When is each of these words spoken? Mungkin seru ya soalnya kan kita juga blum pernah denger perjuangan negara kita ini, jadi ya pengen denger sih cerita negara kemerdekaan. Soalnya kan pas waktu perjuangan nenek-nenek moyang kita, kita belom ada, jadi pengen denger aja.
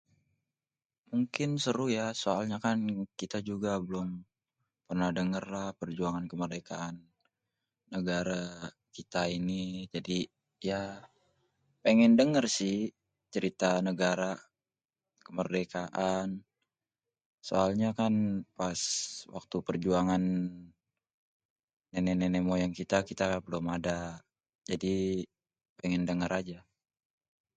Mungkin 1.13 1.49
seru 1.63 1.85
ya 1.97 2.05
soalnya 2.23 2.57
kan 2.65 2.79
kita 3.19 3.37
juga 3.49 3.71
blum 3.87 4.09
pernah 4.87 5.09
denger 5.17 5.45
perjuangan 5.79 6.25
negara 7.95 8.43
kita 8.97 9.21
ini, 9.37 9.63
jadi 9.93 10.17
ya 10.69 10.81
pengen 11.85 12.13
denger 12.19 12.45
sih 12.57 12.77
cerita 13.33 13.71
negara 13.89 14.31
kemerdekaan. 15.25 16.29
Soalnya 17.47 17.89
kan 17.99 18.13
pas 18.59 18.81
waktu 19.35 19.57
perjuangan 19.67 20.23
nenek-nenek 21.93 22.41
moyang 22.47 22.73
kita, 22.79 22.97
kita 23.09 23.25
belom 23.45 23.67
ada, 23.77 24.01
jadi 24.69 24.93
pengen 25.79 26.03
denger 26.09 26.31
aja. 26.39 26.59